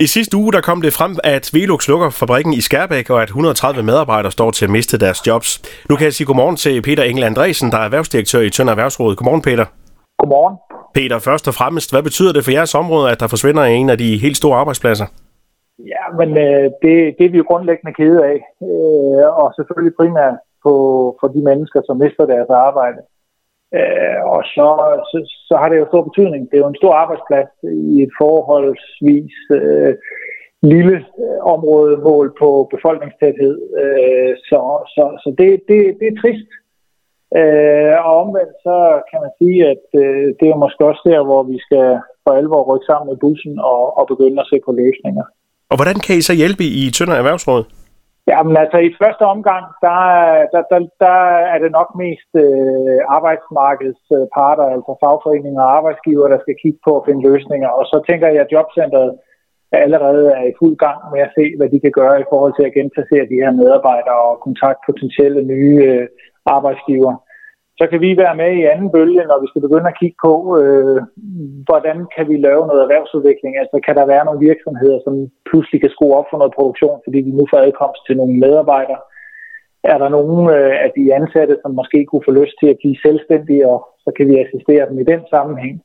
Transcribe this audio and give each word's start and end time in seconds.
I 0.00 0.06
sidste 0.06 0.36
uge 0.36 0.52
der 0.52 0.60
kom 0.68 0.82
det 0.82 0.92
frem, 0.98 1.12
at 1.34 1.44
Velux 1.54 1.88
lukker 1.88 2.10
fabrikken 2.10 2.52
i 2.52 2.60
Skærbæk, 2.66 3.10
og 3.10 3.18
at 3.22 3.28
130 3.28 3.82
medarbejdere 3.82 4.32
står 4.32 4.50
til 4.50 4.64
at 4.64 4.70
miste 4.76 4.98
deres 5.04 5.20
jobs. 5.26 5.48
Nu 5.88 5.96
kan 5.96 6.04
jeg 6.04 6.14
sige 6.16 6.26
godmorgen 6.26 6.56
til 6.56 6.82
Peter 6.82 7.02
Engel 7.02 7.24
Andresen, 7.24 7.70
der 7.72 7.78
er 7.78 7.86
erhvervsdirektør 7.88 8.40
i 8.40 8.50
Tønder 8.50 8.72
Erhvervsråd. 8.72 9.16
Godmorgen, 9.16 9.42
Peter. 9.48 9.66
Godmorgen. 10.20 10.56
Peter, 10.98 11.18
først 11.28 11.48
og 11.50 11.54
fremmest, 11.60 11.88
hvad 11.92 12.02
betyder 12.08 12.32
det 12.32 12.44
for 12.44 12.52
jeres 12.58 12.74
område, 12.82 13.06
at 13.12 13.20
der 13.20 13.28
forsvinder 13.34 13.64
en 13.64 13.88
af 13.94 13.98
de 13.98 14.10
helt 14.24 14.36
store 14.36 14.56
arbejdspladser? 14.62 15.06
Ja, 15.92 16.04
men 16.18 16.28
øh, 16.46 16.64
det, 16.82 16.94
det 17.16 17.24
er 17.26 17.32
vi 17.32 17.38
jo 17.42 17.46
grundlæggende 17.50 17.94
kede 18.00 18.20
af, 18.32 18.38
øh, 18.68 19.24
og 19.40 19.46
selvfølgelig 19.58 19.94
primært 20.00 20.36
på, 20.64 20.72
for 21.20 21.28
de 21.34 21.40
mennesker, 21.48 21.80
som 21.86 21.96
mister 22.04 22.24
deres 22.34 22.50
arbejde. 22.66 23.00
Øh, 23.74 24.20
og 24.34 24.42
så, 24.54 24.66
så, 25.10 25.18
så 25.48 25.54
har 25.60 25.68
det 25.68 25.78
jo 25.78 25.86
stor 25.88 26.02
betydning. 26.08 26.42
Det 26.50 26.56
er 26.56 26.64
jo 26.64 26.72
en 26.72 26.82
stor 26.82 26.94
arbejdsplads 26.94 27.50
i 27.90 28.02
et 28.02 28.12
forholdsvis 28.20 29.36
øh, 29.58 29.94
lille 30.62 30.96
øh, 31.24 31.38
område 31.54 31.96
mål 32.08 32.26
på 32.40 32.68
befolkningstæthed. 32.74 33.56
Øh, 33.82 34.32
så 34.48 34.60
så, 34.94 35.04
så 35.22 35.28
det, 35.38 35.48
det, 35.68 35.80
det 36.00 36.06
er 36.08 36.20
trist. 36.22 36.50
Øh, 37.40 37.94
og 38.06 38.12
omvendt 38.22 38.54
så 38.66 38.78
kan 39.10 39.18
man 39.24 39.32
sige, 39.40 39.58
at 39.72 39.86
øh, 40.02 40.26
det 40.40 40.46
er 40.48 40.62
måske 40.64 40.82
også 40.90 41.02
der, 41.10 41.20
hvor 41.28 41.42
vi 41.52 41.58
skal 41.66 41.86
for 42.24 42.32
alvor 42.40 42.62
rykke 42.68 42.86
sammen 42.90 43.08
med 43.10 43.16
bussen 43.24 43.58
og, 43.58 43.82
og 43.98 44.04
begynde 44.12 44.40
at 44.42 44.50
se 44.52 44.56
på 44.66 44.72
løsninger. 44.82 45.24
Og 45.70 45.76
hvordan 45.78 45.98
kan 46.04 46.16
I 46.16 46.22
så 46.28 46.34
hjælpe 46.40 46.64
i 46.80 46.82
Tønder 46.96 47.16
Erhvervsråd? 47.16 47.64
Jamen 48.30 48.56
altså 48.62 48.78
i 48.78 48.96
første 49.02 49.24
omgang, 49.34 49.64
der, 49.84 50.00
der, 50.52 50.62
der, 50.70 50.80
der 51.04 51.18
er 51.52 51.58
det 51.64 51.70
nok 51.78 51.90
mest 52.02 52.30
øh, 52.44 52.98
arbejdsmarkedsparter, 53.16 54.66
altså 54.74 54.92
fagforeninger 55.02 55.62
og 55.62 55.76
arbejdsgiver, 55.78 56.28
der 56.28 56.38
skal 56.40 56.56
kigge 56.62 56.80
på 56.86 56.92
at 56.96 57.04
finde 57.06 57.26
løsninger. 57.30 57.68
Og 57.78 57.84
så 57.90 57.96
tænker 58.08 58.28
jeg, 58.28 58.40
at 58.44 58.52
jobcentret 58.56 59.10
allerede 59.72 60.24
er 60.38 60.44
i 60.48 60.58
fuld 60.60 60.76
gang 60.76 60.98
med 61.12 61.20
at 61.26 61.34
se, 61.38 61.44
hvad 61.58 61.68
de 61.72 61.80
kan 61.80 61.94
gøre 62.00 62.20
i 62.20 62.28
forhold 62.32 62.54
til 62.56 62.66
at 62.66 62.76
genplacere 62.78 63.30
de 63.32 63.40
her 63.42 63.52
medarbejdere 63.60 64.20
og 64.30 64.40
kontakt 64.46 64.78
potentielle 64.88 65.42
nye 65.52 65.78
øh, 65.92 66.06
arbejdsgiver. 66.56 67.14
Så 67.78 67.84
kan 67.90 68.00
vi 68.00 68.10
være 68.22 68.36
med 68.42 68.50
i 68.56 68.68
anden 68.72 68.90
bølge, 68.96 69.22
når 69.30 69.38
vi 69.40 69.46
skal 69.48 69.64
begynde 69.66 69.88
at 69.90 69.98
kigge 70.00 70.18
på, 70.26 70.34
øh, 70.60 71.00
hvordan 71.68 71.96
kan 72.14 72.24
vi 72.30 72.36
lave 72.36 72.66
noget 72.66 72.82
erhvervsudvikling. 72.82 73.52
Altså 73.62 73.76
kan 73.86 73.96
der 73.98 74.12
være 74.12 74.24
nogle 74.24 74.46
virksomheder, 74.48 74.98
som 75.04 75.14
pludselig 75.48 75.80
kan 75.80 75.94
skrue 75.94 76.16
op 76.18 76.28
for 76.30 76.38
noget 76.38 76.56
produktion, 76.58 77.00
fordi 77.04 77.18
de 77.26 77.32
nu 77.38 77.44
får 77.50 77.58
adkomst 77.58 78.00
til 78.06 78.16
nogle 78.16 78.34
medarbejdere. 78.44 79.00
Er 79.92 79.98
der 79.98 80.08
nogen 80.08 80.40
øh, 80.56 80.74
af 80.84 80.90
de 80.96 81.14
ansatte, 81.18 81.54
som 81.62 81.70
måske 81.80 81.98
kunne 82.06 82.26
få 82.28 82.32
lyst 82.40 82.56
til 82.60 82.68
at 82.70 82.80
blive 82.80 82.96
selvstændige, 83.04 83.68
og 83.72 83.78
så 84.04 84.10
kan 84.16 84.28
vi 84.28 84.34
assistere 84.44 84.88
dem 84.88 84.98
i 84.98 85.08
den 85.12 85.20
sammenhæng. 85.34 85.76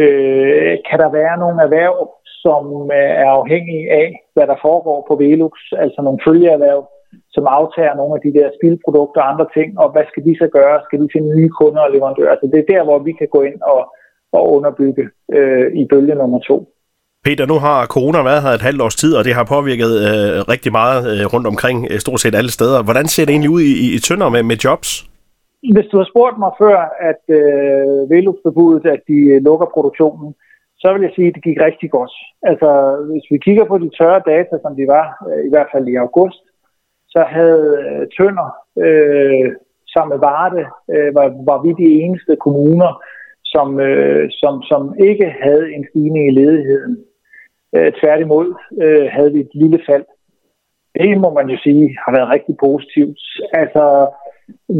Øh, 0.00 0.74
kan 0.88 0.98
der 1.02 1.10
være 1.20 1.36
nogle 1.38 1.62
erhverv, 1.62 1.96
som 2.44 2.62
øh, 2.98 3.12
er 3.24 3.30
afhængige 3.40 3.92
af, 4.02 4.08
hvad 4.34 4.46
der 4.46 4.58
foregår 4.66 4.98
på 5.08 5.14
Velux, 5.16 5.54
altså 5.84 6.00
nogle 6.02 6.20
følgeerhverv, 6.26 6.82
som 7.34 7.44
aftager 7.58 7.94
nogle 7.94 8.14
af 8.16 8.20
de 8.26 8.32
der 8.38 8.48
spildprodukter 8.56 9.20
og 9.22 9.30
andre 9.32 9.46
ting, 9.56 9.68
og 9.82 9.88
hvad 9.92 10.04
skal 10.10 10.24
de 10.24 10.34
så 10.42 10.46
gøre? 10.58 10.76
Skal 10.86 11.00
de 11.02 11.08
finde 11.14 11.36
nye 11.36 11.52
kunder 11.60 11.82
og 11.86 11.90
leverandører? 11.94 12.32
Altså 12.34 12.46
det 12.52 12.58
er 12.60 12.72
der, 12.74 12.82
hvor 12.84 12.98
vi 12.98 13.12
kan 13.20 13.28
gå 13.36 13.40
ind 13.42 13.60
og, 13.74 13.80
og 14.32 14.42
underbygge 14.56 15.04
øh, 15.36 15.66
i 15.80 15.82
bølge 15.90 16.14
nummer 16.14 16.40
to. 16.50 16.56
Peter, 17.24 17.46
nu 17.46 17.58
har 17.66 17.86
corona 17.94 18.18
været 18.30 18.42
her 18.42 18.50
et 18.50 18.66
halvt 18.68 18.82
års 18.84 18.96
tid, 19.02 19.12
og 19.18 19.24
det 19.24 19.34
har 19.34 19.44
påvirket 19.56 19.92
øh, 20.08 20.36
rigtig 20.54 20.72
meget 20.80 21.02
øh, 21.12 21.22
rundt 21.34 21.46
omkring, 21.52 21.78
øh, 21.90 21.98
stort 22.04 22.20
set 22.20 22.34
alle 22.34 22.52
steder. 22.58 22.78
Hvordan 22.82 23.06
ser 23.06 23.24
det 23.24 23.32
egentlig 23.32 23.54
ud 23.56 23.62
i, 23.72 23.74
i 23.96 23.98
Tønder 24.06 24.28
med, 24.34 24.42
med 24.50 24.56
jobs? 24.64 24.88
Hvis 25.74 25.88
du 25.92 25.96
har 26.00 26.08
spurgt 26.12 26.38
mig 26.44 26.52
før, 26.62 26.78
at 27.10 27.22
øh, 27.38 28.10
Velux-forbudet, 28.12 28.84
at 28.94 29.02
de 29.10 29.18
lukker 29.48 29.68
produktionen, 29.74 30.28
så 30.82 30.88
vil 30.92 31.02
jeg 31.06 31.12
sige, 31.14 31.28
at 31.28 31.34
det 31.36 31.42
gik 31.48 31.58
rigtig 31.68 31.90
godt. 31.96 32.14
Altså, 32.50 32.68
hvis 33.10 33.26
vi 33.32 33.38
kigger 33.46 33.64
på 33.68 33.76
de 33.78 33.90
tørre 33.98 34.22
data, 34.32 34.54
som 34.64 34.72
de 34.78 34.84
var, 34.96 35.06
øh, 35.28 35.40
i 35.48 35.50
hvert 35.52 35.70
fald 35.72 35.86
i 35.88 36.00
august, 36.06 36.42
så 37.14 37.20
havde 37.36 37.66
øh, 37.84 38.06
Tønder 38.16 38.48
øh, 38.84 39.52
sammen 39.92 40.10
med 40.14 40.20
Varde, 40.28 40.64
øh, 40.94 41.14
var, 41.14 41.26
var 41.50 41.58
vi 41.64 41.70
de 41.82 41.88
eneste 42.02 42.36
kommuner, 42.36 43.02
som, 43.44 43.80
øh, 43.80 44.30
som, 44.30 44.62
som 44.62 44.82
ikke 45.08 45.34
havde 45.42 45.72
en 45.74 45.86
stigning 45.90 46.24
i 46.28 46.36
ledigheden. 46.40 46.94
Øh, 47.76 47.92
tværtimod 48.00 48.48
øh, 48.82 49.06
havde 49.12 49.32
vi 49.32 49.40
et 49.40 49.54
lille 49.54 49.80
fald. 49.88 50.04
Det 50.98 51.20
må 51.20 51.28
man 51.34 51.48
jo 51.50 51.56
sige 51.64 51.96
har 52.04 52.12
været 52.16 52.32
rigtig 52.34 52.56
positivt. 52.66 53.20
Altså, 53.52 53.84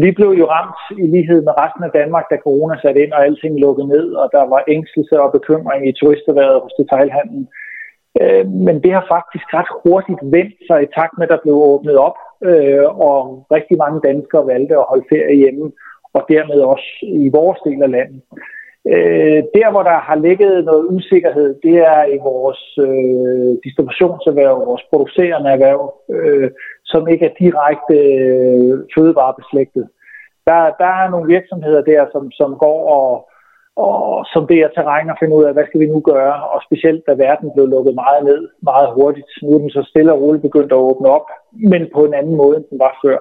vi 0.02 0.10
blev 0.10 0.30
jo 0.40 0.46
ramt 0.56 0.80
i 1.04 1.06
lighed 1.14 1.40
med 1.42 1.54
resten 1.62 1.84
af 1.84 1.90
Danmark, 2.00 2.24
da 2.30 2.36
corona 2.36 2.74
satte 2.82 3.02
ind, 3.02 3.12
og 3.12 3.24
alting 3.24 3.60
lukkede 3.60 3.88
ned, 3.88 4.06
og 4.12 4.28
der 4.32 4.44
var 4.52 4.64
ængstelse 4.68 5.20
og 5.20 5.32
bekymring 5.32 5.88
i 5.88 5.92
turisterværet 5.92 6.60
hos 6.60 6.74
detailhandlen. 6.80 7.42
Øh, 7.42 7.67
Øh, 8.20 8.46
men 8.66 8.82
det 8.82 8.92
har 8.92 9.04
faktisk 9.16 9.46
ret 9.54 9.70
hurtigt 9.84 10.22
vendt 10.22 10.54
sig 10.68 10.82
i 10.82 10.92
takt 10.96 11.14
med, 11.18 11.26
at 11.26 11.32
der 11.32 11.44
blev 11.44 11.54
åbnet 11.54 11.96
op, 11.98 12.18
øh, 12.42 12.84
og 13.08 13.46
rigtig 13.56 13.76
mange 13.78 14.00
danskere 14.08 14.46
valgte 14.46 14.76
at 14.76 14.88
holde 14.90 15.06
ferie 15.12 15.36
hjemme, 15.36 15.72
og 16.14 16.22
dermed 16.28 16.60
også 16.60 16.88
i 17.02 17.28
vores 17.28 17.58
del 17.66 17.82
af 17.82 17.90
landet. 17.90 18.22
Øh, 18.86 19.42
der, 19.56 19.70
hvor 19.70 19.82
der 19.82 19.98
har 20.08 20.16
ligget 20.16 20.64
noget 20.64 20.86
usikkerhed, 20.96 21.54
det 21.62 21.76
er 21.94 22.04
i 22.04 22.18
vores 22.30 22.62
øh, 22.78 23.52
distributionserhverv, 23.64 24.66
vores 24.66 24.84
producerende 24.90 25.50
erhverv, 25.50 25.94
øh, 26.10 26.50
som 26.84 27.08
ikke 27.08 27.24
er 27.26 27.38
direkte 27.44 27.94
øh, 27.94 28.78
fødevarebeslægtet. 28.94 29.88
Der, 30.46 30.60
der 30.82 30.90
er 31.00 31.10
nogle 31.10 31.26
virksomheder 31.34 31.82
der, 31.82 32.06
som, 32.12 32.30
som 32.30 32.50
går 32.64 32.80
og 32.98 33.27
og 33.86 34.26
som 34.32 34.42
det 34.50 34.58
er 34.60 34.68
terræn 34.68 35.10
og 35.12 35.16
finde 35.20 35.36
ud 35.38 35.44
af, 35.44 35.52
hvad 35.52 35.66
skal 35.66 35.80
vi 35.80 35.86
nu 35.86 36.00
gøre, 36.12 36.36
og 36.52 36.58
specielt 36.66 37.02
da 37.08 37.12
verden 37.26 37.48
blev 37.54 37.66
lukket 37.74 37.94
meget 38.04 38.22
ned, 38.30 38.40
meget 38.70 38.88
hurtigt. 38.96 39.30
Nu 39.42 39.48
er 39.54 39.58
den 39.58 39.70
så 39.70 39.82
stille 39.90 40.12
og 40.12 40.20
roligt 40.22 40.46
begyndt 40.48 40.72
at 40.72 40.84
åbne 40.88 41.08
op, 41.16 41.26
men 41.72 41.82
på 41.94 42.00
en 42.04 42.14
anden 42.14 42.36
måde, 42.40 42.56
end 42.56 42.66
den 42.70 42.78
var 42.78 42.92
før. 43.04 43.18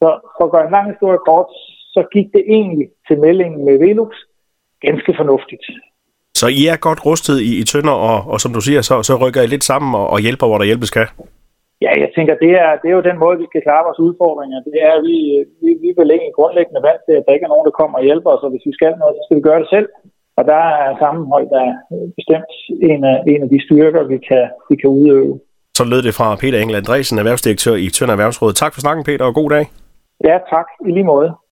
Så 0.00 0.08
for 0.36 0.44
at 0.44 0.52
gøre 0.52 0.66
en 0.66 0.76
lang 0.76 0.86
historie 0.92 1.20
kort, 1.28 1.50
så 1.94 2.00
gik 2.14 2.28
det 2.36 2.42
egentlig 2.56 2.88
til 3.08 3.16
meldingen 3.24 3.64
med 3.64 3.78
Velux 3.78 4.14
ganske 4.86 5.14
fornuftigt. 5.20 5.64
Så 6.40 6.46
I 6.60 6.62
er 6.72 6.76
godt 6.76 7.06
rustet 7.06 7.36
i, 7.40 7.50
i 7.60 7.64
Tønder, 7.64 7.96
og, 8.10 8.18
og 8.32 8.40
som 8.40 8.52
du 8.52 8.60
siger, 8.60 8.80
så, 8.82 9.02
så 9.02 9.14
rykker 9.22 9.42
I 9.42 9.46
lidt 9.46 9.64
sammen 9.64 9.94
og, 9.94 10.06
og 10.10 10.18
hjælper, 10.20 10.46
hvor 10.46 10.58
der 10.58 10.64
hjælpes 10.64 10.90
kan? 10.90 11.06
Ja, 11.82 11.90
jeg 12.02 12.10
tænker, 12.16 12.34
det 12.44 12.52
er, 12.64 12.70
det 12.80 12.88
er 12.88 12.96
jo 12.98 13.08
den 13.10 13.18
måde, 13.24 13.40
vi 13.42 13.46
skal 13.50 13.62
klare 13.66 13.86
vores 13.88 14.00
udfordringer. 14.06 14.58
Det 14.68 14.76
er, 14.88 14.92
at 14.98 15.02
vi, 15.08 15.18
vi, 15.62 15.70
vi 15.84 15.90
vil 15.96 16.06
lægge 16.12 16.36
grundlæggende 16.38 16.82
vand 16.88 17.00
til, 17.06 17.14
at 17.16 17.24
der 17.26 17.34
ikke 17.34 17.46
er 17.48 17.52
nogen, 17.54 17.68
der 17.68 17.78
kommer 17.80 17.96
og 17.98 18.04
hjælper 18.08 18.30
os, 18.34 18.44
og 18.46 18.50
hvis 18.50 18.66
vi 18.68 18.72
skal 18.78 18.92
noget, 19.00 19.14
så 19.16 19.22
skal 19.24 19.38
vi 19.38 19.48
gøre 19.48 19.60
det 19.62 19.68
selv. 19.74 19.88
Og 20.38 20.44
der 20.52 20.62
er 20.84 20.98
sammenhold, 21.04 21.46
der 21.54 21.60
er 21.68 21.74
bestemt 22.18 22.50
en 22.90 23.04
af, 23.12 23.16
en 23.32 23.42
af 23.42 23.48
de 23.54 23.60
styrker, 23.66 24.02
vi 24.12 24.18
kan, 24.28 24.44
vi 24.70 24.76
kan 24.76 24.90
udøve. 24.90 25.40
Så 25.78 25.84
lød 25.84 26.02
det 26.02 26.14
fra 26.14 26.36
Peter 26.42 26.58
Engel 26.60 26.76
Andresen, 26.82 27.18
erhvervsdirektør 27.18 27.74
i 27.74 27.88
Tønder 27.88 28.14
Erhvervsråd. 28.14 28.52
Tak 28.52 28.72
for 28.74 28.80
snakken, 28.80 29.04
Peter, 29.04 29.24
og 29.24 29.34
god 29.34 29.50
dag. 29.50 29.64
Ja, 30.24 30.38
tak. 30.54 30.66
I 30.86 30.90
lige 30.90 31.04
måde. 31.04 31.34